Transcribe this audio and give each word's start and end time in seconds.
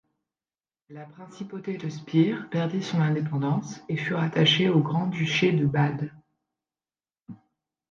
La 0.89 1.05
principauté 1.05 1.77
de 1.77 1.87
Spire 1.87 2.49
perdit 2.49 2.81
son 2.81 3.01
indépendance 3.01 3.81
et 3.87 3.97
fut 3.97 4.15
rattachée 4.15 4.67
au 4.67 4.79
Grand-duché 4.81 5.51
de 5.51 5.67
Bade. 5.67 6.09